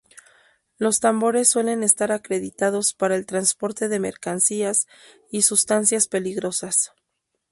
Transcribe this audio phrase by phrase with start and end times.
[0.79, 4.87] Los tambores suelen estar acreditados para el transporte de mercancías
[5.29, 6.93] y sustancias peligrosas.